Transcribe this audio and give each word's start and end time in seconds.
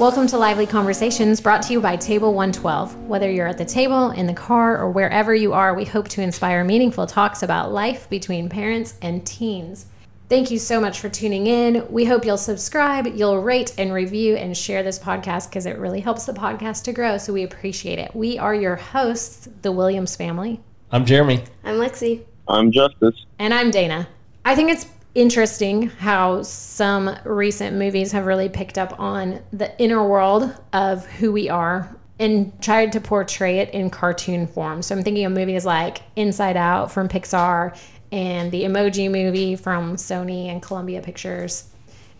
Welcome 0.00 0.28
to 0.28 0.38
Lively 0.38 0.66
Conversations, 0.66 1.42
brought 1.42 1.60
to 1.64 1.74
you 1.74 1.80
by 1.82 1.94
Table 1.94 2.32
112. 2.32 3.06
Whether 3.06 3.30
you're 3.30 3.48
at 3.48 3.58
the 3.58 3.66
table, 3.66 4.12
in 4.12 4.26
the 4.26 4.32
car, 4.32 4.78
or 4.78 4.90
wherever 4.90 5.34
you 5.34 5.52
are, 5.52 5.74
we 5.74 5.84
hope 5.84 6.08
to 6.08 6.22
inspire 6.22 6.64
meaningful 6.64 7.06
talks 7.06 7.42
about 7.42 7.70
life 7.70 8.08
between 8.08 8.48
parents 8.48 8.94
and 9.02 9.26
teens. 9.26 9.84
Thank 10.30 10.50
you 10.50 10.58
so 10.58 10.80
much 10.80 11.00
for 11.00 11.10
tuning 11.10 11.46
in. 11.46 11.86
We 11.90 12.06
hope 12.06 12.24
you'll 12.24 12.38
subscribe, 12.38 13.08
you'll 13.08 13.42
rate 13.42 13.74
and 13.76 13.92
review 13.92 14.36
and 14.36 14.56
share 14.56 14.82
this 14.82 14.98
podcast 14.98 15.50
because 15.50 15.66
it 15.66 15.76
really 15.76 16.00
helps 16.00 16.24
the 16.24 16.32
podcast 16.32 16.84
to 16.84 16.94
grow. 16.94 17.18
So 17.18 17.34
we 17.34 17.42
appreciate 17.42 17.98
it. 17.98 18.16
We 18.16 18.38
are 18.38 18.54
your 18.54 18.76
hosts, 18.76 19.50
the 19.60 19.70
Williams 19.70 20.16
family, 20.16 20.62
I'm 20.90 21.04
Jeremy. 21.04 21.44
I'm 21.62 21.74
Lexi. 21.74 22.22
I'm 22.48 22.72
Justice. 22.72 23.26
and 23.38 23.52
I'm 23.52 23.70
Dana. 23.70 24.08
I 24.46 24.54
think 24.54 24.70
it's 24.70 24.86
interesting 25.20 25.88
how 25.88 26.42
some 26.42 27.14
recent 27.24 27.76
movies 27.76 28.10
have 28.12 28.24
really 28.24 28.48
picked 28.48 28.78
up 28.78 28.98
on 28.98 29.38
the 29.52 29.78
inner 29.78 30.02
world 30.02 30.50
of 30.72 31.04
who 31.04 31.30
we 31.30 31.50
are 31.50 31.94
and 32.18 32.50
tried 32.62 32.92
to 32.92 33.02
portray 33.02 33.58
it 33.58 33.68
in 33.74 33.90
cartoon 33.90 34.46
form. 34.46 34.80
So 34.80 34.96
I'm 34.96 35.02
thinking 35.02 35.26
of 35.26 35.32
movies 35.32 35.66
like 35.66 36.00
Inside 36.16 36.56
Out 36.56 36.90
from 36.90 37.06
Pixar 37.06 37.76
and 38.10 38.50
the 38.50 38.62
Emoji 38.62 39.10
movie 39.10 39.56
from 39.56 39.96
Sony 39.96 40.46
and 40.46 40.62
Columbia 40.62 41.02
Pictures. 41.02 41.68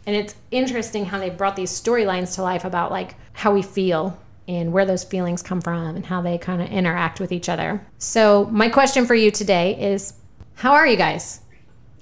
And 0.06 0.14
it's 0.14 0.34
interesting 0.50 1.06
how 1.06 1.19
they 1.19 1.30
brought 1.30 1.56
these 1.56 1.70
storylines 1.70 2.34
to 2.34 2.42
life 2.42 2.66
about 2.66 2.91
like 2.91 3.14
how 3.32 3.55
we 3.55 3.62
feel 3.62 4.20
and 4.46 4.74
where 4.74 4.84
those 4.84 5.05
feelings 5.05 5.42
come 5.42 5.62
from 5.62 5.96
and 5.96 6.05
how 6.05 6.20
they 6.20 6.36
kind 6.36 6.60
of 6.60 6.69
interact 6.69 7.19
with 7.19 7.32
each 7.32 7.48
other. 7.48 7.80
So 7.96 8.44
my 8.50 8.69
question 8.69 9.06
for 9.06 9.14
you 9.14 9.30
today 9.30 9.92
is 9.92 10.12
how 10.56 10.72
are 10.72 10.86
you 10.86 10.98
guys? 10.98 11.41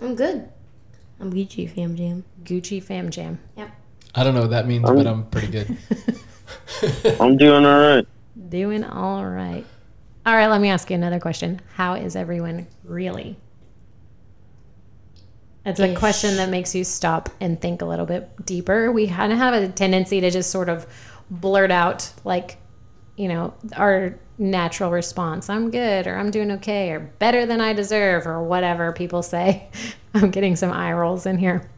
I'm 0.01 0.17
good. 0.17 0.49
I'm 1.21 1.33
Gucci 1.33 1.69
Fam 1.69 1.97
Jam. 1.97 2.25
Gucci 2.45 2.83
Fam 2.83 3.11
Jam. 3.11 3.39
Yep. 3.57 3.71
I 4.15 4.25
don't 4.25 4.35
know 4.35 4.43
what 4.43 4.51
that 4.51 4.67
means, 4.67 4.89
but 4.89 5.07
I'm 5.07 5.27
pretty 5.27 5.49
good. 5.49 5.77
I'm 7.21 7.37
doing 7.37 7.65
all 7.65 7.81
right. 7.81 8.07
Doing 8.49 8.85
all 8.85 9.25
right. 9.25 9.65
All 10.25 10.35
right, 10.35 10.47
let 10.47 10.61
me 10.61 10.69
ask 10.69 10.91
you 10.91 10.97
another 10.97 11.21
question. 11.21 11.61
How 11.75 11.95
is 11.95 12.15
everyone 12.15 12.67
really? 12.85 13.37
It's 15.65 15.81
a 15.81 15.91
Ish. 15.93 15.99
question 15.99 16.37
that 16.37 16.49
makes 16.49 16.75
you 16.75 16.85
stop 16.85 17.29
and 17.41 17.61
think 17.61 17.83
a 17.83 17.85
little 17.85 18.07
bit 18.07 18.47
deeper. 18.47 18.91
We 18.93 19.09
kind 19.09 19.33
of 19.33 19.39
have 19.39 19.55
a 19.55 19.69
tendency 19.69 20.21
to 20.21 20.31
just 20.31 20.51
sort 20.51 20.69
of 20.69 20.87
blurt 21.31 21.71
out, 21.71 22.11
like, 22.25 22.59
you 23.17 23.29
know, 23.29 23.55
our 23.77 24.19
natural 24.39 24.91
response 24.91 25.51
I'm 25.51 25.71
good, 25.71 26.07
or 26.07 26.17
I'm 26.17 26.31
doing 26.31 26.53
okay, 26.53 26.91
or 26.91 27.01
better 27.01 27.45
than 27.45 27.61
I 27.61 27.73
deserve, 27.73 28.27
or 28.27 28.43
whatever 28.43 28.93
people 28.93 29.23
say. 29.23 29.69
I'm 30.15 30.31
getting 30.31 30.57
some 30.57 30.73
eye 30.73 30.93
rolls 30.93 31.27
in 31.27 31.39
here. 31.39 31.69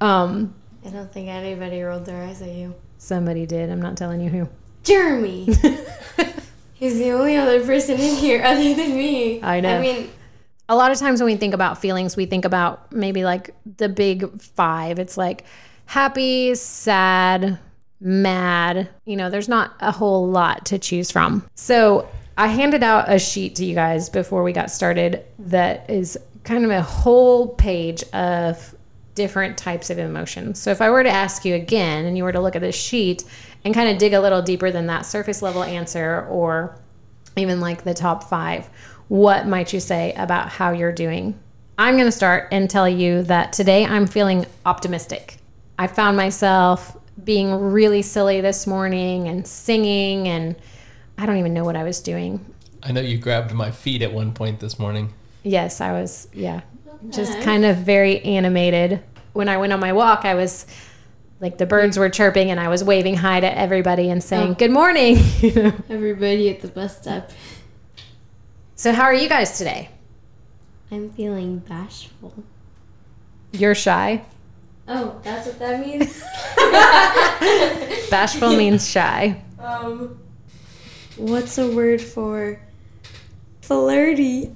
Um, 0.00 0.54
I 0.84 0.90
don't 0.90 1.12
think 1.12 1.28
anybody 1.28 1.82
rolled 1.82 2.06
their 2.06 2.22
eyes 2.22 2.42
at 2.42 2.50
you. 2.50 2.74
somebody 2.98 3.46
did. 3.46 3.70
I'm 3.70 3.80
not 3.80 3.96
telling 3.96 4.20
you 4.20 4.30
who. 4.30 4.48
Jeremy. 4.82 5.44
He's 6.74 6.98
the 6.98 7.12
only 7.12 7.36
other 7.36 7.64
person 7.64 8.00
in 8.00 8.16
here 8.16 8.42
other 8.44 8.74
than 8.74 8.96
me. 8.96 9.40
I 9.42 9.60
know. 9.60 9.76
I 9.76 9.80
mean, 9.80 10.10
a 10.68 10.74
lot 10.74 10.90
of 10.90 10.98
times 10.98 11.20
when 11.20 11.32
we 11.32 11.36
think 11.36 11.54
about 11.54 11.78
feelings, 11.78 12.16
we 12.16 12.26
think 12.26 12.44
about 12.44 12.90
maybe 12.92 13.24
like 13.24 13.54
the 13.76 13.88
big 13.88 14.40
five. 14.40 14.98
It's 14.98 15.16
like 15.16 15.44
happy, 15.86 16.54
sad, 16.56 17.58
mad. 18.00 18.88
You 19.04 19.16
know, 19.16 19.30
there's 19.30 19.48
not 19.48 19.74
a 19.78 19.92
whole 19.92 20.28
lot 20.28 20.64
to 20.66 20.78
choose 20.78 21.10
from. 21.12 21.46
So 21.54 22.08
I 22.36 22.48
handed 22.48 22.82
out 22.82 23.12
a 23.12 23.18
sheet 23.18 23.54
to 23.56 23.64
you 23.64 23.74
guys 23.74 24.08
before 24.08 24.42
we 24.42 24.52
got 24.52 24.70
started 24.70 25.24
that 25.38 25.88
is 25.88 26.18
kind 26.44 26.64
of 26.64 26.70
a 26.70 26.82
whole 26.82 27.48
page 27.48 28.02
of 28.12 28.74
different 29.14 29.58
types 29.58 29.90
of 29.90 29.98
emotions. 29.98 30.58
So 30.58 30.70
if 30.70 30.80
I 30.80 30.90
were 30.90 31.02
to 31.02 31.10
ask 31.10 31.44
you 31.44 31.54
again 31.54 32.06
and 32.06 32.16
you 32.16 32.24
were 32.24 32.32
to 32.32 32.40
look 32.40 32.56
at 32.56 32.62
this 32.62 32.74
sheet 32.74 33.24
and 33.64 33.74
kind 33.74 33.90
of 33.90 33.98
dig 33.98 34.14
a 34.14 34.20
little 34.20 34.42
deeper 34.42 34.70
than 34.70 34.86
that 34.86 35.06
surface 35.06 35.42
level 35.42 35.62
answer 35.62 36.26
or 36.30 36.78
even 37.36 37.60
like 37.60 37.84
the 37.84 37.94
top 37.94 38.24
five, 38.24 38.68
what 39.08 39.46
might 39.46 39.72
you 39.72 39.80
say 39.80 40.12
about 40.14 40.48
how 40.48 40.72
you're 40.72 40.92
doing? 40.92 41.38
I'm 41.78 41.96
going 41.96 42.06
to 42.06 42.12
start 42.12 42.48
and 42.52 42.68
tell 42.68 42.88
you 42.88 43.22
that 43.24 43.52
today 43.52 43.84
I'm 43.84 44.06
feeling 44.06 44.46
optimistic. 44.64 45.38
I 45.78 45.86
found 45.86 46.16
myself 46.16 46.96
being 47.24 47.54
really 47.54 48.02
silly 48.02 48.40
this 48.40 48.66
morning 48.66 49.28
and 49.28 49.46
singing, 49.46 50.28
and 50.28 50.56
I 51.18 51.26
don't 51.26 51.38
even 51.38 51.54
know 51.54 51.64
what 51.64 51.76
I 51.76 51.82
was 51.82 52.00
doing. 52.00 52.54
I 52.82 52.92
know 52.92 53.00
you 53.00 53.18
grabbed 53.18 53.52
my 53.52 53.70
feet 53.70 54.02
at 54.02 54.12
one 54.12 54.32
point 54.32 54.60
this 54.60 54.78
morning. 54.78 55.12
Yes, 55.42 55.80
I 55.80 55.92
was, 55.92 56.28
yeah, 56.32 56.60
just 57.10 57.40
kind 57.40 57.64
of 57.64 57.78
very 57.78 58.20
animated. 58.20 59.02
When 59.32 59.48
I 59.48 59.56
went 59.56 59.72
on 59.72 59.80
my 59.80 59.92
walk, 59.92 60.24
I 60.24 60.34
was 60.34 60.66
like 61.40 61.58
the 61.58 61.66
birds 61.66 61.98
were 61.98 62.08
chirping 62.08 62.50
and 62.50 62.60
I 62.60 62.68
was 62.68 62.84
waving 62.84 63.16
hi 63.16 63.40
to 63.40 63.58
everybody 63.58 64.10
and 64.10 64.22
saying, 64.22 64.52
Oh. 64.52 64.54
Good 64.54 64.70
morning. 64.70 65.16
everybody 65.88 66.50
at 66.50 66.60
the 66.60 66.68
bus 66.68 66.98
stop. 67.00 67.30
So, 68.76 68.92
how 68.92 69.02
are 69.04 69.14
you 69.14 69.28
guys 69.28 69.58
today? 69.58 69.90
I'm 70.90 71.10
feeling 71.10 71.58
bashful. 71.58 72.34
You're 73.52 73.74
shy. 73.74 74.24
Oh, 74.88 75.18
that's 75.22 75.46
what 75.46 75.58
that 75.60 75.80
means? 75.80 76.22
Bashful 78.10 78.56
means 78.56 78.88
shy. 78.88 79.40
um, 79.58 80.18
what's 81.16 81.56
a 81.58 81.68
word 81.68 82.00
for 82.00 82.60
flirty? 83.62 84.54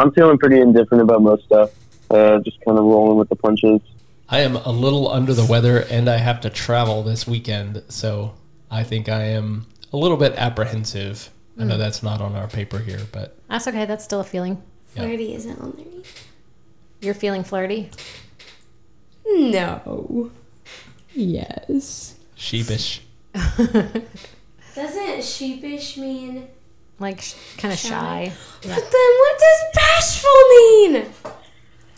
I'm 0.00 0.12
feeling 0.12 0.38
pretty 0.38 0.58
indifferent 0.58 1.02
about 1.02 1.20
most 1.20 1.44
stuff. 1.44 1.72
Uh, 2.10 2.38
just 2.40 2.56
kind 2.64 2.78
of 2.78 2.84
rolling 2.84 3.18
with 3.18 3.28
the 3.28 3.36
punches. 3.36 3.82
I 4.30 4.40
am 4.40 4.56
a 4.56 4.70
little 4.70 5.10
under 5.10 5.34
the 5.34 5.44
weather 5.44 5.84
and 5.90 6.08
I 6.08 6.16
have 6.16 6.40
to 6.40 6.50
travel 6.50 7.02
this 7.02 7.26
weekend, 7.26 7.82
so 7.88 8.32
I 8.70 8.82
think 8.82 9.10
I 9.10 9.24
am 9.24 9.66
a 9.92 9.98
little 9.98 10.16
bit 10.16 10.32
apprehensive. 10.36 11.28
I 11.58 11.64
know 11.64 11.76
that's 11.76 12.02
not 12.02 12.22
on 12.22 12.34
our 12.34 12.48
paper 12.48 12.78
here, 12.78 13.00
but 13.12 13.36
That's 13.48 13.68
okay. 13.68 13.84
That's 13.84 14.02
still 14.02 14.20
a 14.20 14.24
feeling. 14.24 14.62
Yeah. 14.96 15.02
Flirty 15.02 15.34
isn't 15.34 15.60
on 15.60 15.72
there 15.76 15.86
either. 15.86 16.08
You're 17.02 17.14
feeling 17.14 17.44
flirty. 17.44 17.90
No. 19.26 20.30
Yes. 21.12 22.14
sheepish. 22.36 23.02
Doesn't 24.74 25.24
sheepish 25.24 25.98
mean? 25.98 26.48
like 27.00 27.20
sh- 27.20 27.34
kind 27.56 27.72
of 27.72 27.80
shy. 27.80 28.32
But 28.62 28.68
then 28.68 28.78
what 28.82 29.38
does 29.38 29.60
bashful 30.00 30.30
mean? 30.48 31.06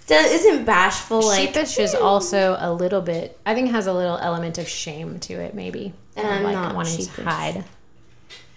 Does, 0.07 0.33
isn't 0.33 0.65
bashful 0.65 1.23
like 1.23 1.49
Sheepish 1.49 1.79
is 1.79 1.95
hmm. 1.95 2.05
also 2.05 2.57
a 2.59 2.73
little 2.73 3.01
bit. 3.01 3.39
I 3.47 3.55
think 3.55 3.71
has 3.71 3.87
a 3.87 3.93
little 3.93 4.19
element 4.19 4.59
of 4.59 4.69
shame 4.69 5.21
to 5.21 5.35
it, 5.35 5.55
maybe. 5.55 5.95
And 6.17 6.27
I'm 6.27 6.43
like 6.43 6.55
not 6.55 6.75
wanting 6.75 6.99
sheepish. 6.99 7.15
to 7.15 7.25
hide. 7.25 7.65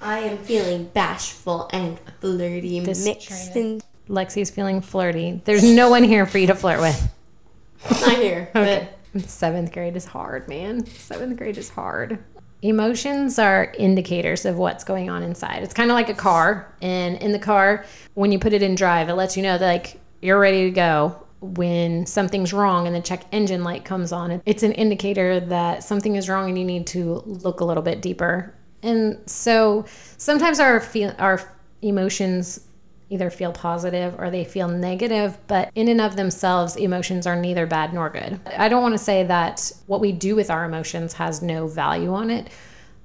I 0.01 0.19
am 0.19 0.37
feeling 0.39 0.85
bashful 0.85 1.69
and 1.71 1.99
flirty 2.19 2.79
This 2.81 3.05
mixed 3.05 3.55
in 3.55 3.81
Lexi's 4.09 4.51
feeling 4.51 4.81
flirty. 4.81 5.41
There's 5.45 5.63
no 5.63 5.89
one 5.89 6.03
here 6.03 6.25
for 6.25 6.37
you 6.37 6.47
to 6.47 6.55
flirt 6.55 6.79
with. 6.79 7.11
not 8.01 8.17
here. 8.17 8.49
Okay. 8.55 8.89
Seventh 9.19 9.71
grade 9.71 9.95
is 9.95 10.05
hard, 10.05 10.49
man. 10.49 10.85
Seventh 10.85 11.37
grade 11.37 11.57
is 11.57 11.69
hard. 11.69 12.19
Emotions 12.65 13.37
are 13.37 13.71
indicators 13.77 14.43
of 14.43 14.57
what's 14.57 14.83
going 14.83 15.07
on 15.07 15.21
inside. 15.21 15.61
It's 15.61 15.73
kind 15.73 15.91
of 15.91 15.93
like 15.93 16.09
a 16.09 16.15
car, 16.15 16.73
and 16.81 17.15
in 17.17 17.31
the 17.31 17.37
car, 17.37 17.85
when 18.15 18.31
you 18.31 18.39
put 18.39 18.53
it 18.53 18.63
in 18.63 18.73
drive, 18.73 19.07
it 19.07 19.13
lets 19.13 19.37
you 19.37 19.43
know 19.43 19.55
that 19.55 19.67
like 19.67 20.01
you're 20.23 20.39
ready 20.39 20.63
to 20.63 20.71
go. 20.71 21.27
When 21.41 22.07
something's 22.07 22.53
wrong 22.53 22.87
and 22.87 22.95
the 22.95 23.01
check 23.01 23.25
engine 23.31 23.63
light 23.63 23.85
comes 23.85 24.11
on, 24.11 24.41
it's 24.47 24.63
an 24.63 24.71
indicator 24.71 25.39
that 25.39 25.83
something 25.83 26.15
is 26.15 26.27
wrong 26.27 26.49
and 26.49 26.57
you 26.57 26.65
need 26.65 26.87
to 26.87 27.21
look 27.27 27.59
a 27.59 27.65
little 27.65 27.83
bit 27.83 28.01
deeper. 28.01 28.55
And 28.81 29.19
so 29.27 29.85
sometimes 30.17 30.59
our 30.59 30.79
feel 30.79 31.13
our 31.19 31.39
emotions 31.83 32.61
either 33.09 33.29
feel 33.29 33.51
positive 33.51 34.19
or 34.19 34.29
they 34.29 34.43
feel 34.43 34.67
negative, 34.67 35.37
but 35.47 35.71
in 35.75 35.87
and 35.87 36.01
of 36.01 36.15
themselves, 36.15 36.75
emotions 36.75 37.27
are 37.27 37.35
neither 37.35 37.65
bad 37.65 37.93
nor 37.93 38.09
good. 38.09 38.39
I 38.57 38.67
don't 38.67 38.81
want 38.81 38.93
to 38.93 39.03
say 39.03 39.23
that 39.23 39.71
what 39.85 40.01
we 40.01 40.11
do 40.11 40.35
with 40.35 40.49
our 40.49 40.65
emotions 40.65 41.13
has 41.13 41.41
no 41.41 41.67
value 41.67 42.13
on 42.13 42.31
it. 42.31 42.49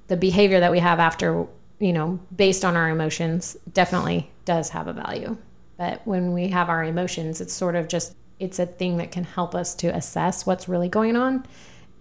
The 0.07 0.17
behavior 0.17 0.59
that 0.59 0.71
we 0.71 0.79
have 0.79 0.99
after, 0.99 1.45
you 1.79 1.93
know, 1.93 2.19
based 2.35 2.65
on 2.65 2.75
our 2.75 2.89
emotions 2.89 3.55
definitely 3.73 4.31
does 4.45 4.69
have 4.69 4.87
a 4.87 4.93
value. 4.93 5.37
But 5.77 6.01
when 6.05 6.33
we 6.33 6.47
have 6.49 6.69
our 6.69 6.83
emotions, 6.83 7.39
it's 7.41 7.53
sort 7.53 7.75
of 7.75 7.87
just 7.87 8.15
it's 8.39 8.57
a 8.57 8.65
thing 8.65 8.97
that 8.97 9.11
can 9.11 9.23
help 9.23 9.53
us 9.53 9.75
to 9.75 9.95
assess 9.95 10.47
what's 10.47 10.67
really 10.67 10.89
going 10.89 11.15
on 11.15 11.45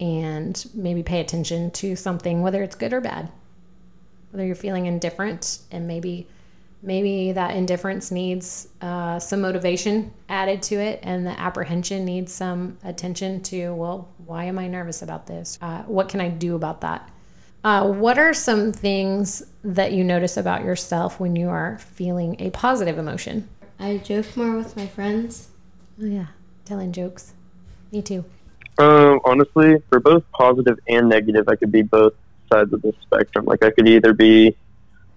and 0.01 0.67
maybe 0.73 1.03
pay 1.03 1.21
attention 1.21 1.71
to 1.71 1.95
something 1.95 2.41
whether 2.41 2.63
it's 2.63 2.75
good 2.75 2.95
or 2.95 3.01
bad. 3.03 3.31
Whether 4.31 4.47
you're 4.47 4.55
feeling 4.55 4.87
indifferent 4.87 5.59
and 5.71 5.87
maybe 5.87 6.27
maybe 6.83 7.33
that 7.33 7.55
indifference 7.55 8.11
needs 8.11 8.69
uh, 8.81 9.19
some 9.19 9.41
motivation 9.41 10.13
added 10.29 10.63
to 10.63 10.77
it 10.77 11.01
and 11.03 11.27
the 11.27 11.39
apprehension 11.39 12.05
needs 12.05 12.33
some 12.33 12.79
attention 12.85 13.43
to 13.43 13.75
well 13.75 14.09
why 14.25 14.45
am 14.45 14.59
i 14.59 14.67
nervous 14.67 15.03
about 15.03 15.27
this? 15.27 15.59
Uh, 15.61 15.83
what 15.83 16.09
can 16.09 16.21
i 16.21 16.29
do 16.29 16.55
about 16.55 16.81
that? 16.81 17.11
Uh, 17.63 17.87
what 17.87 18.19
are 18.19 18.33
some 18.33 18.73
things 18.73 19.43
that 19.63 19.93
you 19.93 20.03
notice 20.03 20.37
about 20.39 20.65
yourself 20.65 21.21
when 21.21 21.37
you 21.37 21.49
are 21.49 21.79
feeling 21.79 22.37
a 22.39 22.49
positive 22.51 22.97
emotion? 22.97 23.47
I 23.79 23.99
joke 23.99 24.37
more 24.37 24.57
with 24.57 24.77
my 24.77 24.87
friends. 24.87 25.49
oh 26.01 26.07
yeah. 26.07 26.27
Telling 26.65 26.93
jokes. 26.93 27.35
Me 27.93 28.01
too. 28.01 28.25
Um, 28.79 29.21
honestly, 29.25 29.83
for 29.89 30.01
both 30.01 30.23
positive 30.33 30.79
and 30.89 31.09
negative, 31.09 31.49
I 31.49 31.57
could 31.57 31.73
be 31.73 31.83
both 31.83 32.15
sides 32.51 32.73
of 32.73 32.81
the 32.81 32.95
spectrum. 33.03 33.45
Like 33.45 33.65
I 33.65 33.71
could 33.71 33.89
either 33.89 34.13
be 34.15 34.57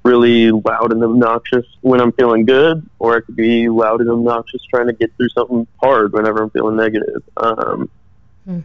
really 0.03 0.51
loud 0.51 0.91
and 0.91 1.03
obnoxious 1.03 1.65
when 1.81 2.01
I'm 2.01 2.11
feeling 2.11 2.45
good, 2.45 2.87
or 2.99 3.17
I 3.17 3.21
could 3.21 3.35
be 3.35 3.69
loud 3.69 4.01
and 4.01 4.09
obnoxious 4.09 4.61
trying 4.69 4.87
to 4.87 4.93
get 4.93 5.15
through 5.15 5.29
something 5.29 5.65
hard 5.81 6.13
whenever 6.13 6.43
I'm 6.43 6.49
feeling 6.49 6.75
negative. 6.75 7.23
Um, 7.37 7.89
Hmm. 8.45 8.59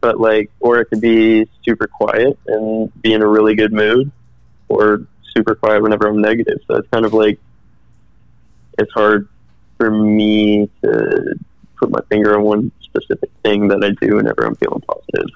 But 0.00 0.20
like, 0.20 0.50
or 0.60 0.78
it 0.80 0.86
could 0.86 1.00
be 1.00 1.46
super 1.64 1.86
quiet 1.86 2.38
and 2.46 3.02
be 3.02 3.12
in 3.12 3.22
a 3.22 3.26
really 3.26 3.54
good 3.54 3.72
mood, 3.72 4.10
or 4.68 5.06
super 5.34 5.54
quiet 5.54 5.82
whenever 5.82 6.08
I'm 6.08 6.20
negative. 6.20 6.60
So 6.66 6.76
it's 6.76 6.88
kind 6.90 7.04
of 7.04 7.12
like 7.12 7.38
it's 8.78 8.92
hard 8.92 9.28
for 9.76 9.90
me 9.90 10.70
to 10.82 11.34
put 11.78 11.90
my 11.90 12.00
finger 12.08 12.36
on 12.36 12.44
one 12.44 12.72
specific 12.80 13.30
thing 13.42 13.68
that 13.68 13.84
I 13.84 13.90
do 14.04 14.16
whenever 14.16 14.46
I'm 14.46 14.54
feeling 14.56 14.80
positive. 14.80 15.30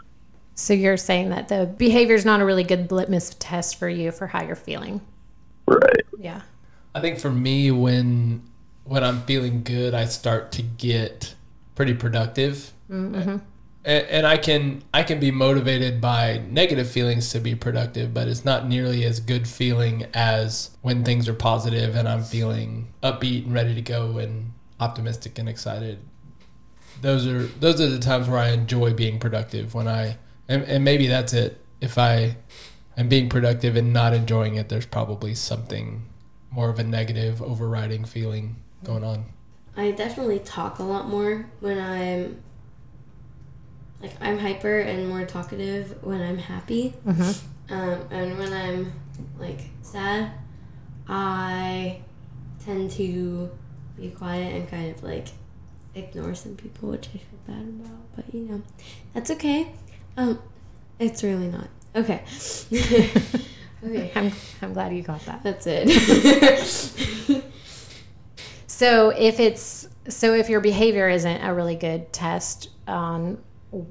So 0.55 0.75
you're 0.75 0.97
saying 0.97 1.31
that 1.31 1.49
the 1.49 1.67
behavior 1.67 2.15
is 2.15 2.25
not 2.25 2.41
a 2.41 2.45
really 2.45 2.65
good 2.65 2.93
litmus 2.93 3.35
test 3.39 3.79
for 3.79 3.89
you 3.89 4.13
for 4.13 4.27
how 4.27 4.43
you're 4.43 4.55
feeling. 4.57 5.01
Right. 5.67 6.03
Yeah. 6.19 6.43
I 6.95 7.01
think 7.01 7.19
for 7.19 7.31
me, 7.31 7.71
when 7.71 8.43
when 8.85 9.03
I'm 9.05 9.23
feeling 9.23 9.63
good, 9.63 9.95
I 9.95 10.05
start 10.05 10.53
to 10.53 10.63
get 10.63 11.35
pretty 11.75 11.95
productive, 11.95 12.73
Mm-hmm. 12.91 13.37
and, 13.87 14.07
and 14.07 14.27
I 14.27 14.37
can 14.37 14.83
I 14.93 15.03
can 15.03 15.19
be 15.19 15.31
motivated 15.31 16.01
by 16.03 16.43
negative 16.51 16.91
feelings 16.91 17.31
to 17.31 17.41
be 17.41 17.55
productive, 17.55 18.13
but 18.13 18.29
it's 18.29 18.45
not 18.45 18.69
nearly 18.69 19.05
as 19.05 19.21
good 19.21 19.49
feeling 19.49 20.05
as 20.13 20.77
when 20.83 21.03
things 21.05 21.27
are 21.29 21.35
positive 21.35 21.97
and 21.97 22.07
I'm 22.07 22.23
feeling 22.23 22.93
upbeat 23.03 23.45
and 23.47 23.55
ready 23.55 23.75
to 23.75 23.81
go 23.81 24.19
and 24.19 24.53
optimistic 24.79 25.39
and 25.39 25.49
excited. 25.49 26.01
Those 27.01 27.27
are 27.27 27.45
those 27.47 27.81
are 27.81 27.89
the 27.89 27.99
times 27.99 28.29
where 28.29 28.39
I 28.39 28.51
enjoy 28.51 28.93
being 28.93 29.19
productive. 29.19 29.73
When 29.73 29.89
I 29.89 30.19
and, 30.53 30.65
and 30.65 30.85
maybe 30.85 31.07
that's 31.07 31.33
it. 31.33 31.59
If 31.81 31.99
I 31.99 32.37
am 32.97 33.09
being 33.09 33.29
productive 33.29 33.77
and 33.77 33.93
not 33.93 34.13
enjoying 34.13 34.57
it, 34.57 34.69
there's 34.69 34.87
probably 34.87 35.35
something 35.35 36.09
more 36.51 36.69
of 36.69 36.79
a 36.79 36.85
negative 36.85 37.43
overriding 37.43 38.05
feeling 38.05 38.57
going 38.85 39.03
on. 39.03 39.25
I 39.77 39.93
definitely 39.93 40.41
talk 40.41 40.79
a 40.79 40.83
lot 40.83 41.09
more 41.09 41.51
when 41.61 41.79
I'm 41.79 42.43
like 44.03 44.13
I'm 44.21 44.39
hyper 44.39 44.81
and 44.81 45.09
more 45.09 45.25
talkative 45.25 46.03
when 46.03 46.21
I'm 46.21 46.39
happy. 46.39 46.95
Mm-hmm. 47.07 47.75
Um, 47.75 48.01
and 48.11 48.39
when 48.39 48.53
I'm 48.53 48.93
like 49.39 49.61
sad, 49.81 50.33
I 51.09 52.03
tend 52.65 52.91
to 52.93 53.51
be 53.97 54.11
quiet 54.11 54.55
and 54.55 54.69
kind 54.69 54.95
of 54.95 55.03
like 55.03 55.29
ignore 55.95 56.35
some 56.35 56.57
people, 56.57 56.91
which 56.91 57.09
I 57.09 57.19
feel 57.19 57.41
bad 57.47 57.63
about. 57.63 58.17
But 58.17 58.35
you 58.35 58.41
know, 58.41 58.63
that's 59.15 59.31
okay. 59.31 59.73
Um, 60.17 60.39
it's 60.99 61.23
really 61.23 61.49
not 61.49 61.69
okay. 61.95 62.23
okay, 63.85 64.13
I'm, 64.15 64.33
I'm 64.61 64.73
glad 64.73 64.95
you 64.95 65.03
got 65.03 65.25
that. 65.27 65.43
that's 65.43 65.67
it. 65.67 67.45
So 68.83 69.11
if 69.11 69.39
it's 69.39 69.87
so 70.09 70.35
if 70.35 70.49
your 70.49 70.61
behavior 70.61 71.09
isn't 71.09 71.41
a 71.41 71.55
really 71.55 71.77
good 71.77 72.13
test 72.13 72.69
on 72.89 73.39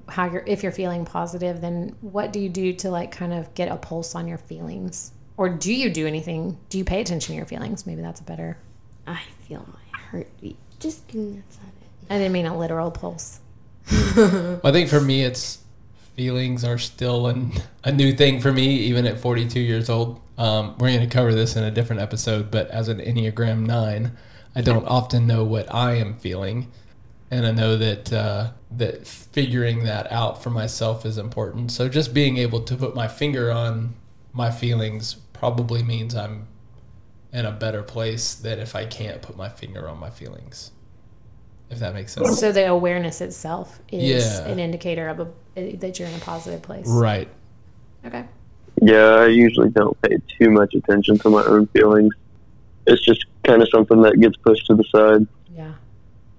how 0.09 0.25
you're 0.29 0.44
if 0.45 0.63
you're 0.63 0.73
feeling 0.73 1.06
positive, 1.06 1.62
then 1.62 1.95
what 2.01 2.33
do 2.33 2.41
you 2.41 2.50
do 2.50 2.73
to 2.73 2.89
like 2.89 3.09
kind 3.09 3.31
of 3.31 3.53
get 3.53 3.71
a 3.71 3.77
pulse 3.77 4.15
on 4.15 4.27
your 4.27 4.38
feelings? 4.38 5.13
Or 5.38 5.47
do 5.47 5.73
you 5.73 5.89
do 5.89 6.07
anything? 6.07 6.57
Do 6.68 6.77
you 6.77 6.83
pay 6.83 7.00
attention 7.00 7.31
to 7.31 7.38
your 7.38 7.45
feelings? 7.45 7.85
Maybe 7.88 8.01
that's 8.01 8.19
a 8.19 8.23
better. 8.25 8.57
I 9.07 9.21
feel 9.47 9.65
my 9.71 9.97
heartbeat. 9.97 10.57
Just 10.79 11.07
kidding. 11.07 11.38
That's 11.38 11.59
not 11.59 11.71
it. 11.81 12.13
I 12.13 12.18
didn't 12.18 12.33
mean 12.33 12.47
a 12.47 12.57
literal 12.57 12.91
pulse. 12.91 13.39
I 13.88 14.71
think 14.73 14.89
for 14.89 15.00
me, 15.00 15.23
it's 15.23 15.59
feelings 16.15 16.63
are 16.63 16.77
still 16.77 17.27
an, 17.27 17.53
a 17.83 17.91
new 17.91 18.13
thing 18.13 18.39
for 18.41 18.51
me, 18.51 18.67
even 18.67 19.05
at 19.05 19.19
42 19.19 19.59
years 19.59 19.89
old. 19.89 20.21
Um, 20.37 20.75
we're 20.77 20.89
going 20.89 21.01
to 21.01 21.07
cover 21.07 21.33
this 21.33 21.55
in 21.55 21.63
a 21.63 21.71
different 21.71 22.01
episode, 22.01 22.51
but 22.51 22.67
as 22.69 22.87
an 22.87 22.99
Enneagram 22.99 23.65
9, 23.65 24.11
I 24.55 24.61
don't 24.61 24.85
often 24.85 25.27
know 25.27 25.43
what 25.43 25.73
I 25.73 25.95
am 25.95 26.17
feeling. 26.17 26.71
And 27.29 27.45
I 27.45 27.51
know 27.51 27.77
that 27.77 28.11
uh, 28.11 28.51
that 28.71 29.07
figuring 29.07 29.85
that 29.85 30.11
out 30.11 30.43
for 30.43 30.49
myself 30.49 31.05
is 31.05 31.17
important. 31.17 31.71
So 31.71 31.87
just 31.87 32.13
being 32.13 32.37
able 32.37 32.61
to 32.61 32.75
put 32.75 32.93
my 32.93 33.07
finger 33.07 33.51
on 33.51 33.95
my 34.33 34.51
feelings 34.51 35.13
probably 35.33 35.81
means 35.81 36.13
I'm 36.13 36.47
in 37.31 37.45
a 37.45 37.51
better 37.51 37.83
place 37.83 38.35
than 38.35 38.59
if 38.59 38.75
I 38.75 38.85
can't 38.85 39.21
put 39.21 39.37
my 39.37 39.47
finger 39.47 39.87
on 39.87 39.97
my 39.97 40.09
feelings. 40.09 40.71
If 41.71 41.79
that 41.79 41.94
makes 41.94 42.13
sense. 42.13 42.39
So 42.39 42.51
the 42.51 42.68
awareness 42.68 43.21
itself 43.21 43.79
is 43.91 44.03
Yeah. 44.39 44.45
an 44.45 44.59
indicator 44.59 45.07
of 45.07 45.21
a, 45.56 45.75
that 45.77 45.97
you're 45.97 46.07
in 46.09 46.13
a 46.15 46.19
positive 46.19 46.62
place. 46.62 46.85
Right. 46.88 47.29
Okay. 48.06 48.25
Yeah, 48.81 49.15
I 49.15 49.27
usually 49.27 49.69
don't 49.69 50.00
pay 50.01 50.18
too 50.39 50.51
much 50.51 50.73
attention 50.73 51.18
to 51.19 51.29
my 51.29 51.44
own 51.45 51.68
feelings. 51.68 52.13
It's 52.88 53.01
just 53.03 53.25
kind 53.44 53.62
of 53.62 53.69
something 53.69 54.01
that 54.01 54.19
gets 54.19 54.35
pushed 54.38 54.65
to 54.68 54.75
the 54.75 54.83
side. 54.83 55.27
Yeah. 55.56 55.73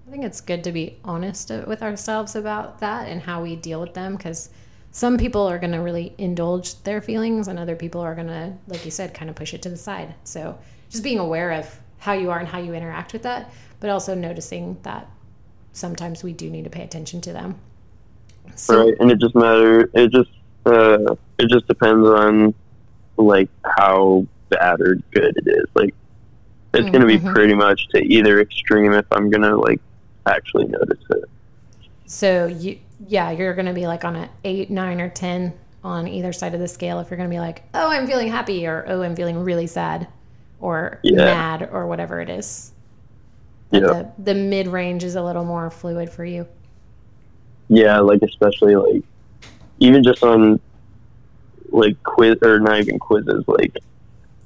I 0.07 0.11
think 0.11 0.25
it's 0.25 0.41
good 0.41 0.63
to 0.65 0.73
be 0.73 0.99
honest 1.05 1.51
uh, 1.51 1.65
with 1.67 1.83
ourselves 1.83 2.35
about 2.37 2.81
that 2.81 3.09
and 3.09 3.23
how 3.23 3.43
we 3.43 3.57
deal 3.57 3.81
with 3.81 3.95
them 3.95 4.17
because 4.17 4.51
some 4.91 5.17
people 5.17 5.43
are 5.49 5.59
going 5.59 5.73
to 5.73 5.79
really 5.79 6.15
indulge 6.19 6.83
their 6.83 7.01
feelings 7.01 7.49
and 7.49 7.59
other 7.59 7.77
people 7.77 8.03
are 8.03 8.15
going 8.15 8.27
to, 8.27 8.53
like 8.67 8.85
you 8.85 8.91
said, 8.91 9.15
kind 9.15 9.31
of 9.31 9.37
push 9.37 9.55
it 9.55 9.63
to 9.63 9.71
the 9.71 9.77
side. 9.79 10.15
So 10.25 10.59
just 10.91 11.03
being 11.03 11.19
aware 11.19 11.53
of 11.53 11.81
how 11.99 12.13
you 12.13 12.31
are 12.31 12.39
and 12.39 12.49
how 12.49 12.59
you 12.59 12.75
interact 12.75 13.15
with 13.15 13.23
that, 13.23 13.51
but 13.81 13.89
also 13.89 14.15
noticing 14.15 14.77
that 14.83 15.09
sometimes 15.73 16.23
we 16.23 16.33
do 16.33 16.51
need 16.51 16.65
to 16.65 16.71
pay 16.71 16.83
attention 16.83 17.21
to 17.23 17.33
them. 17.33 17.61
So, 18.55 18.87
right 18.87 18.95
and 19.01 19.11
it 19.11 19.21
just 19.21 19.35
matter 19.35 19.89
it 19.95 20.13
just 20.13 20.31
uh 20.67 21.15
it 21.39 21.49
just 21.51 21.67
depends 21.67 22.07
on 22.09 22.55
like 23.19 23.51
how 23.65 24.27
bad 24.51 24.81
or 24.81 24.97
good 25.13 25.35
it 25.37 25.49
is 25.49 25.67
like 25.75 25.95
it's 26.75 26.91
going 26.91 27.03
to 27.03 27.07
be 27.09 27.21
pretty 27.21 27.55
much 27.55 27.89
to 27.95 28.01
either 28.03 28.41
extreme 28.41 28.93
if 28.95 29.07
i'm 29.13 29.31
going 29.31 29.43
to 29.43 29.57
like 29.57 29.81
actually 30.29 30.67
notice 30.67 31.05
it 31.11 31.25
So 32.07 32.47
you, 32.47 32.79
yeah, 32.99 33.31
you're 33.31 33.55
going 33.55 33.67
to 33.67 33.73
be 33.73 33.87
like 33.87 34.05
on 34.05 34.17
a 34.17 34.31
eight, 34.45 34.71
nine, 34.71 35.01
or 35.01 35.09
ten 35.09 35.55
on 35.83 36.07
either 36.09 36.33
side 36.33 36.55
of 36.55 36.61
the 36.61 36.69
scale. 36.69 37.01
If 37.01 37.11
you're 37.11 37.17
going 37.17 37.29
to 37.29 37.35
be 37.35 37.41
like, 37.41 37.65
oh, 37.75 37.91
I'm 37.91 38.07
feeling 38.07 38.29
happy, 38.29 38.67
or 38.67 38.85
oh, 38.87 39.03
I'm 39.03 39.17
feeling 39.17 39.39
really 39.43 39.67
sad, 39.67 40.09
or 40.61 41.01
Yeah. 41.03 41.17
mad, 41.17 41.69
or 41.73 41.87
whatever 41.87 42.21
it 42.21 42.29
is. 42.29 42.72
But 43.73 43.81
yeah 43.83 43.87
the 43.89 44.13
the 44.19 44.35
mid 44.35 44.69
range 44.69 45.03
is 45.03 45.17
a 45.17 45.23
little 45.23 45.45
more 45.45 45.69
fluid 45.71 46.11
for 46.11 46.25
you. 46.25 46.47
yeah 47.69 47.99
like 47.99 48.23
especially 48.23 48.77
like 48.77 49.03
even 49.81 50.05
just 50.05 50.23
on 50.23 50.61
like 51.71 52.01
quiz 52.05 52.37
or 52.43 52.61
not 52.61 52.79
even 52.79 52.99
quizzes 52.99 53.45
like 53.49 53.77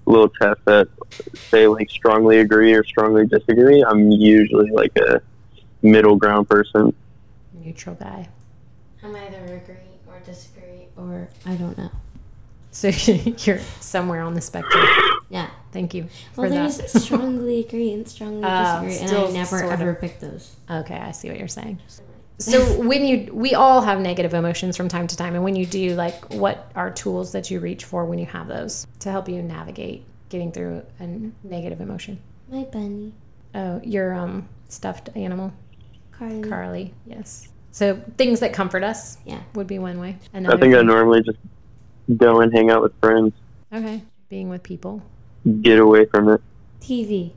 little 0.06 0.28
tests 0.28 0.62
that 0.64 0.88
say 1.34 1.66
like 1.66 1.90
strongly 1.90 2.38
agree 2.38 2.72
or 2.72 2.84
strongly 2.84 3.26
disagree 3.26 3.82
i'm 3.82 4.10
usually 4.12 4.70
like 4.70 4.96
a 4.96 5.20
middle 5.82 6.16
ground 6.16 6.48
person 6.48 6.94
Neutral 7.64 7.96
guy. 7.96 8.28
I'm 9.02 9.16
either 9.16 9.42
agree 9.56 9.74
or 10.06 10.20
disagree 10.24 10.86
or 10.96 11.28
I 11.44 11.54
don't 11.56 11.76
know. 11.76 11.90
So 12.70 12.88
you're 13.44 13.58
somewhere 13.80 14.22
on 14.22 14.34
the 14.34 14.40
spectrum. 14.40 14.84
Yeah. 15.28 15.50
Thank 15.72 15.92
you 15.94 16.08
for 16.34 16.42
Well, 16.42 16.50
that. 16.50 16.72
there's 16.78 17.04
strongly 17.04 17.60
agree 17.66 17.92
and 17.92 18.06
strongly 18.08 18.42
Oh, 18.44 18.80
disagree, 18.84 19.08
and 19.08 19.16
I 19.28 19.30
never 19.32 19.58
sort 19.58 19.72
of. 19.74 19.80
ever 19.80 19.94
pick 19.94 20.20
those. 20.20 20.56
Okay, 20.70 20.96
I 20.96 21.10
see 21.12 21.28
what 21.28 21.38
you're 21.38 21.48
saying. 21.48 21.78
So 22.38 22.62
when 22.82 23.04
you 23.06 23.32
we 23.32 23.54
all 23.54 23.80
have 23.80 23.98
negative 23.98 24.34
emotions 24.34 24.76
from 24.76 24.88
time 24.88 25.06
to 25.06 25.16
time 25.16 25.34
and 25.34 25.42
when 25.42 25.56
you 25.56 25.64
do 25.64 25.94
like 25.94 26.34
what 26.34 26.70
are 26.76 26.90
tools 26.90 27.32
that 27.32 27.50
you 27.50 27.60
reach 27.60 27.84
for 27.86 28.04
when 28.04 28.18
you 28.18 28.26
have 28.26 28.46
those 28.46 28.86
to 29.00 29.10
help 29.10 29.26
you 29.26 29.40
navigate 29.42 30.04
getting 30.28 30.52
through 30.52 30.82
a 31.00 31.06
negative 31.42 31.80
emotion? 31.80 32.18
My 32.50 32.64
bunny, 32.64 33.12
Oh, 33.54 33.80
your 33.82 34.12
um 34.12 34.48
stuffed 34.68 35.08
animal, 35.16 35.50
Carly. 36.12 36.42
Carly. 36.48 36.94
Yes. 37.06 37.48
So 37.72 38.00
things 38.18 38.40
that 38.40 38.52
comfort 38.52 38.84
us 38.84 39.16
Yeah. 39.24 39.40
would 39.54 39.66
be 39.66 39.78
one 39.78 39.98
way. 39.98 40.18
i 40.34 40.38
Another 40.38 40.58
think 40.58 40.74
i 40.74 40.78
thing- 40.78 40.86
normally 40.88 41.22
just 41.22 41.38
go 42.18 42.40
and 42.42 42.52
hang 42.52 42.70
out 42.70 42.82
with 42.82 42.92
friends 43.00 43.32
Okay, 43.72 44.02
being 44.28 44.50
with 44.50 44.62
people. 44.62 45.02
Get 45.62 45.78
away 45.78 46.06
from 46.06 46.28
it 46.28 46.40
TV. 46.80 47.32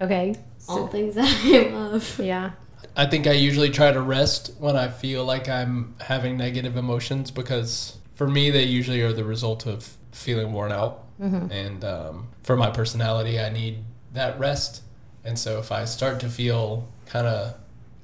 Okay. 0.00 0.34
All 0.68 0.88
things 0.88 1.14
that 1.14 1.28
I 1.44 1.68
love. 1.74 2.20
yeah. 2.22 2.52
I 2.96 3.06
think 3.06 3.26
I 3.26 3.32
usually 3.32 3.70
try 3.70 3.92
to 3.92 4.00
rest 4.00 4.52
when 4.58 4.76
I 4.76 4.88
feel 4.88 5.24
like 5.24 5.48
I'm 5.48 5.94
having 6.00 6.36
negative 6.36 6.76
emotions 6.76 7.30
because 7.30 7.98
for 8.14 8.28
me, 8.28 8.50
they 8.50 8.64
usually 8.64 9.02
are 9.02 9.12
the 9.12 9.24
result 9.24 9.66
of 9.66 9.96
feeling 10.12 10.52
worn 10.52 10.72
out. 10.72 11.04
And 11.50 11.84
um, 11.84 12.28
for 12.42 12.56
my 12.56 12.70
personality, 12.70 13.38
I 13.38 13.48
need 13.48 13.84
that 14.12 14.38
rest. 14.38 14.82
And 15.24 15.38
so 15.38 15.58
if 15.58 15.70
I 15.72 15.84
start 15.84 16.20
to 16.20 16.28
feel 16.28 16.88
kind 17.06 17.26
of 17.26 17.54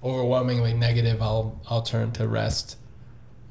overwhelmingly 0.02 0.74
negative, 0.74 1.20
I'll 1.20 1.60
I'll 1.68 1.82
turn 1.82 2.12
to 2.12 2.26
rest, 2.26 2.76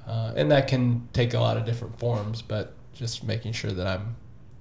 uh, 0.07 0.33
and 0.35 0.49
that 0.51 0.67
can 0.67 1.07
take 1.13 1.33
a 1.33 1.39
lot 1.39 1.57
of 1.57 1.65
different 1.65 1.99
forms. 1.99 2.41
But 2.41 2.73
just 2.93 3.23
making 3.23 3.53
sure 3.53 3.71
that 3.71 3.85
I'm 3.85 4.15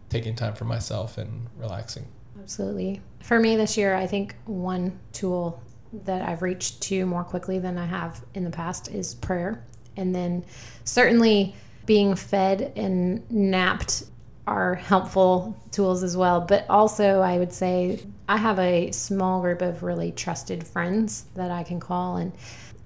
taking 0.08 0.34
time 0.34 0.54
for 0.54 0.64
myself 0.64 1.18
and 1.18 1.46
relaxing. 1.56 2.06
Absolutely. 2.40 3.00
For 3.20 3.38
me 3.38 3.56
this 3.56 3.76
year, 3.76 3.94
I 3.94 4.06
think 4.06 4.34
one 4.46 4.98
tool 5.12 5.62
that 6.04 6.22
I've 6.22 6.42
reached 6.42 6.80
to 6.82 7.06
more 7.06 7.24
quickly 7.24 7.58
than 7.58 7.78
I 7.78 7.86
have 7.86 8.24
in 8.34 8.44
the 8.44 8.50
past 8.50 8.88
is 8.88 9.14
prayer. 9.14 9.64
And 9.96 10.14
then 10.14 10.44
certainly 10.84 11.54
being 11.86 12.14
fed 12.14 12.72
and 12.76 13.28
napped 13.30 14.04
are 14.46 14.74
helpful 14.76 15.56
tools 15.72 16.02
as 16.02 16.16
well. 16.16 16.40
But 16.40 16.66
also, 16.70 17.20
I 17.20 17.38
would 17.38 17.52
say 17.52 18.00
I 18.28 18.36
have 18.36 18.58
a 18.58 18.90
small 18.92 19.40
group 19.40 19.60
of 19.62 19.82
really 19.82 20.12
trusted 20.12 20.66
friends 20.66 21.24
that 21.34 21.50
I 21.50 21.64
can 21.64 21.80
call. 21.80 22.16
And 22.16 22.32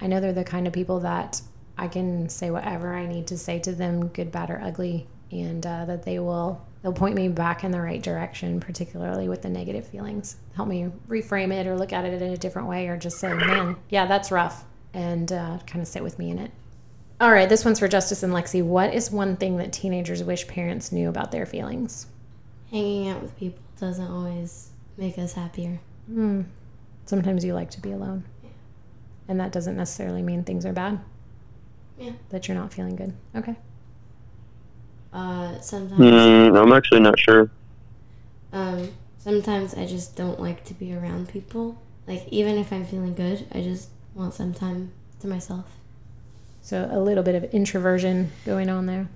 I 0.01 0.07
know 0.07 0.21
they're 0.21 0.33
the 0.33 0.45
kind 0.45 0.67
of 0.67 0.73
people 0.73 1.01
that 1.01 1.41
I 1.79 1.89
can 1.89 2.29
say 2.29 2.51
whatever 2.51 2.95
I 2.95 3.07
need 3.07 3.29
to 3.29 3.39
say 3.39 3.59
to 3.61 3.73
them, 3.73 4.09
good, 4.09 4.33
bad, 4.33 4.51
or 4.51 4.61
ugly, 4.61 5.07
and 5.31 5.65
uh, 5.65 5.85
that 5.87 6.05
they 6.05 6.19
will 6.19 6.61
they'll 6.83 6.93
point 6.93 7.15
me 7.15 7.29
back 7.29 7.65
in 7.65 7.71
the 7.71 7.81
right 7.81 8.03
direction, 8.03 8.61
particularly 8.61 9.29
with 9.29 9.43
the 9.43 9.49
negative 9.49 9.87
feelings. 9.87 10.37
Help 10.57 10.69
me 10.69 10.91
reframe 11.09 11.53
it 11.53 11.67
or 11.67 11.77
look 11.77 11.93
at 11.93 12.05
it 12.05 12.21
in 12.21 12.33
a 12.33 12.37
different 12.37 12.69
way, 12.69 12.89
or 12.89 12.97
just 12.97 13.19
say, 13.19 13.33
"Man, 13.33 13.77
yeah, 13.89 14.07
that's 14.07 14.31
rough," 14.31 14.65
and 14.93 15.31
uh, 15.33 15.59
kind 15.67 15.81
of 15.83 15.89
sit 15.89 16.03
with 16.03 16.19
me 16.19 16.31
in 16.31 16.39
it. 16.39 16.51
All 17.21 17.31
right, 17.31 17.49
this 17.49 17.65
one's 17.65 17.79
for 17.79 17.87
Justice 17.89 18.23
and 18.25 18.33
Lexi. 18.33 18.65
What 18.65 18.93
is 18.93 19.11
one 19.13 19.37
thing 19.37 19.57
that 19.59 19.73
teenagers 19.73 20.25
wish 20.25 20.47
parents 20.49 20.91
knew 20.91 21.09
about 21.09 21.31
their 21.31 21.47
feelings? 21.47 22.07
Hanging 22.71 23.09
out 23.09 23.23
with 23.23 23.37
people 23.37 23.63
doesn't 23.79 24.11
always 24.11 24.71
make 24.97 25.19
us 25.19 25.35
happier. 25.35 25.79
Hmm. 26.07 26.43
Sometimes 27.05 27.45
you 27.45 27.55
like 27.55 27.71
to 27.71 27.81
be 27.81 27.93
alone, 27.93 28.25
Yeah. 28.43 28.51
and 29.29 29.39
that 29.41 29.53
doesn't 29.53 29.77
necessarily 29.77 30.23
mean 30.23 30.43
things 30.45 30.67
are 30.67 30.73
bad. 30.73 31.01
Yeah. 31.99 32.13
That 32.31 32.49
you're 32.49 32.57
not 32.57 32.73
feeling 32.73 32.97
good. 32.97 33.13
Okay. 33.37 33.55
Uh, 35.13 35.61
sometimes, 35.61 36.01
Mm, 36.01 36.61
I'm 36.61 36.73
actually 36.73 37.01
not 37.01 37.19
sure. 37.19 37.51
um, 38.53 38.89
sometimes 39.19 39.75
I 39.75 39.87
just 39.87 40.17
don't 40.17 40.41
like 40.41 40.65
to 40.65 40.75
be 40.75 40.95
around 40.95 41.29
people. 41.29 41.77
Like 42.07 42.27
even 42.31 42.57
if 42.59 42.73
I'm 42.73 42.85
feeling 42.85 43.15
good, 43.15 43.47
I 43.53 43.61
just 43.63 43.89
want 44.15 44.35
some 44.35 44.53
time 44.55 44.93
to 45.21 45.27
myself. 45.27 45.67
So 46.63 46.89
a 46.91 46.99
little 47.01 47.23
bit 47.23 47.35
of 47.35 47.45
introversion 47.53 48.31
going 48.47 48.69
on 48.71 48.87
there 48.87 49.09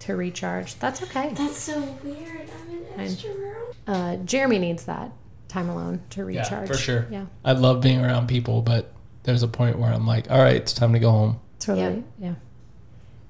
to 0.00 0.16
recharge. 0.16 0.74
That's 0.80 1.02
okay. 1.04 1.32
That's 1.34 1.56
so 1.58 1.80
weird. 2.02 2.48
I'm 2.50 2.76
an 2.76 2.84
I'm- 2.98 3.06
extrovert. 3.08 3.54
Uh, 3.86 4.16
Jeremy 4.16 4.58
needs 4.58 4.84
that 4.84 5.12
time 5.48 5.68
alone 5.68 6.00
to 6.10 6.24
recharge. 6.24 6.50
Yeah, 6.50 6.60
recharge. 6.60 6.68
for 6.68 6.82
sure. 6.82 7.06
Yeah, 7.10 7.26
I 7.44 7.52
love 7.52 7.80
being 7.80 8.04
around 8.04 8.26
people, 8.28 8.60
but 8.62 8.92
there's 9.22 9.42
a 9.42 9.48
point 9.48 9.78
where 9.78 9.92
I'm 9.92 10.06
like, 10.06 10.30
all 10.30 10.38
right, 10.42 10.56
it's 10.56 10.72
time 10.74 10.92
to 10.94 10.98
go 10.98 11.10
home. 11.10 11.40
totally. 11.58 12.04
Yeah. 12.18 12.34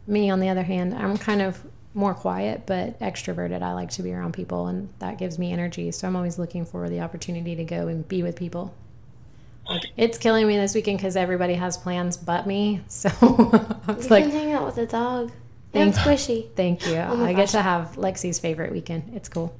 Me, 0.06 0.30
on 0.30 0.40
the 0.40 0.48
other 0.48 0.62
hand, 0.62 0.94
I'm 0.94 1.16
kind 1.18 1.42
of 1.42 1.62
more 1.98 2.14
quiet 2.14 2.62
but 2.64 2.98
extroverted. 3.00 3.60
I 3.60 3.72
like 3.74 3.90
to 3.90 4.02
be 4.04 4.12
around 4.14 4.32
people, 4.32 4.68
and 4.68 4.88
that 5.00 5.18
gives 5.18 5.38
me 5.38 5.52
energy. 5.52 5.90
So 5.90 6.06
I'm 6.06 6.14
always 6.16 6.38
looking 6.38 6.64
for 6.64 6.88
the 6.88 7.00
opportunity 7.00 7.56
to 7.56 7.64
go 7.64 7.88
and 7.88 8.06
be 8.06 8.22
with 8.22 8.36
people. 8.36 8.72
It's 9.98 10.16
killing 10.16 10.46
me 10.46 10.56
this 10.56 10.74
weekend 10.74 10.98
because 10.98 11.16
everybody 11.16 11.54
has 11.54 11.76
plans 11.76 12.16
but 12.16 12.46
me. 12.46 12.80
So 12.88 13.10
I 13.10 13.92
was 13.92 14.04
You 14.04 14.10
like, 14.10 14.24
can 14.24 14.30
hang 14.32 14.52
out 14.52 14.64
with 14.64 14.76
the 14.76 14.86
dog. 14.86 15.32
And 15.74 15.92
Thank- 15.94 16.06
squishy. 16.20 16.48
Thank 16.56 16.86
you. 16.86 16.94
Oh 16.96 17.22
I 17.22 17.34
get 17.34 17.48
to 17.50 17.60
have 17.60 17.96
Lexi's 17.96 18.38
favorite 18.38 18.72
weekend. 18.72 19.10
It's 19.14 19.28
cool. 19.28 19.54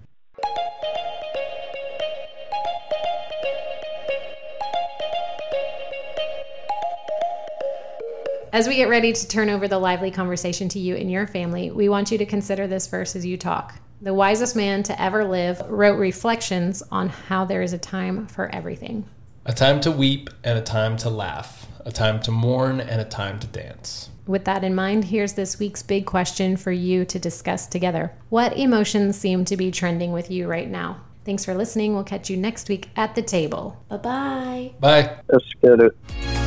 As 8.53 8.67
we 8.67 8.77
get 8.77 8.89
ready 8.89 9.13
to 9.13 9.29
turn 9.29 9.51
over 9.51 9.69
the 9.69 9.79
lively 9.79 10.11
conversation 10.11 10.69
to 10.71 10.79
you 10.79 10.97
and 10.97 11.11
your 11.11 11.27
family, 11.27 11.71
we 11.71 11.89
want 11.89 12.11
you 12.11 12.19
to 12.19 12.25
consider 12.25 12.67
this 12.67 12.87
verse 12.87 13.15
as 13.15 13.27
you 13.27 13.37
talk. 13.37 13.75
The 14.01 14.15
wisest 14.15 14.57
man 14.57 14.83
to 14.85 15.01
ever 15.01 15.25
live 15.25 15.61
wrote 15.69 15.99
reflections 15.99 16.83
on 16.91 17.09
how 17.09 17.45
there 17.45 17.63
is 17.63 17.75
a 17.75 17.79
time 17.79 18.27
for 18.27 18.49
everything. 18.55 19.05
A 19.45 19.53
time 19.53 19.81
to 19.83 19.91
weep 19.91 20.31
and 20.45 20.59
a 20.59 20.63
time 20.63 20.97
to 20.99 21.11
laugh, 21.11 21.67
a 21.85 21.93
time 21.93 22.21
to 22.21 22.31
mourn 22.31 22.81
and 22.81 23.01
a 23.01 23.05
time 23.05 23.39
to 23.41 23.47
dance. 23.47 24.09
With 24.27 24.45
that 24.47 24.65
in 24.65 24.75
mind, 24.75 25.05
here's 25.05 25.35
this 25.35 25.59
week's 25.59 25.83
big 25.83 26.07
question 26.07 26.57
for 26.57 26.73
you 26.73 27.05
to 27.07 27.19
discuss 27.19 27.67
together. 27.67 28.13
What 28.31 28.57
emotions 28.57 29.19
seem 29.19 29.45
to 29.47 29.57
be 29.57 29.71
trending 29.71 30.13
with 30.13 30.31
you 30.31 30.47
right 30.47 30.71
now? 30.71 31.03
Thanks 31.25 31.45
for 31.45 31.55
listening. 31.55 31.95
We'll 31.95 32.05
catch 32.05 32.31
you 32.31 32.37
next 32.39 32.71
week 32.71 32.89
at 32.97 33.15
the 33.15 33.23
table. 33.23 33.85
Bye 33.89 33.97
bye. 33.99 34.73
Bye. 34.81 35.17
Let's 35.29 35.45
get 35.63 35.81
it. 35.81 36.38